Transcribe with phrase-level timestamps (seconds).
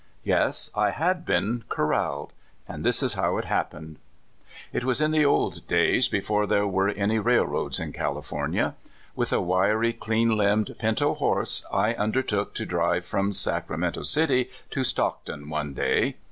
[0.23, 2.33] Yes, I had been corraled;
[2.67, 3.99] and this is how it happened:
[4.73, 8.73] It was in the old days, before there were any railroads in California.
[9.15, 14.83] With a wiry, clean limbed pinto horse, I undertook to drive from Sacramento City to
[14.83, 16.15] Stockton one day.